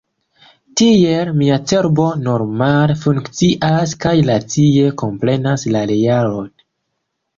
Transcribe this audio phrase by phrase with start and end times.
[0.79, 6.51] Tiel, mia cerbo normale funkcias kaj racie komprenas la realon.